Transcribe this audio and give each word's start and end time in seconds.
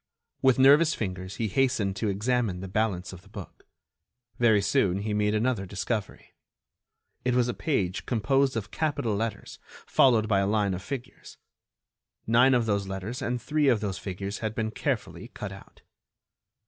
With 0.41 0.57
nervous 0.57 0.95
fingers 0.95 1.35
he 1.35 1.47
hastened 1.47 1.95
to 1.97 2.09
examine 2.09 2.59
the 2.59 2.67
balance 2.67 3.13
of 3.13 3.21
the 3.21 3.29
book. 3.29 3.67
Very 4.39 4.59
soon 4.59 5.01
he 5.03 5.13
made 5.13 5.35
another 5.35 5.67
discovery. 5.67 6.33
It 7.23 7.35
was 7.35 7.47
a 7.47 7.53
page 7.53 8.07
composed 8.07 8.57
of 8.57 8.71
capital 8.71 9.15
letters, 9.15 9.59
followed 9.85 10.27
by 10.27 10.39
a 10.39 10.47
line 10.47 10.73
of 10.73 10.81
figures. 10.81 11.37
Nine 12.25 12.55
of 12.55 12.65
those 12.65 12.87
letters 12.87 13.21
and 13.21 13.39
three 13.39 13.67
of 13.67 13.79
those 13.79 13.99
figures 13.99 14.39
had 14.39 14.55
been 14.55 14.71
carefully 14.71 15.27
cut 15.35 15.51
out. 15.51 15.83